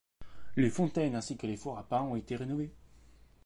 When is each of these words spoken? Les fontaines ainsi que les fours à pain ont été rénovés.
Les 0.55 0.71
fontaines 0.71 1.13
ainsi 1.13 1.37
que 1.37 1.45
les 1.45 1.57
fours 1.57 1.77
à 1.77 1.87
pain 1.87 2.01
ont 2.01 2.15
été 2.15 2.35
rénovés. 2.35 2.73